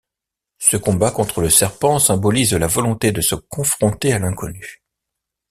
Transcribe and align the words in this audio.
Ce 0.57 0.77
combat 0.77 1.11
contre 1.11 1.41
le 1.41 1.51
serpent 1.51 1.99
symbolise 1.99 2.55
la 2.55 2.65
volonté 2.65 3.11
de 3.11 3.21
se 3.21 3.35
confronter 3.35 4.11
à 4.13 4.17
l'inconnu. 4.17 4.81